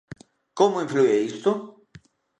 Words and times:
Como 0.57 0.81
inflúe 0.85 1.13
isto? 1.31 1.51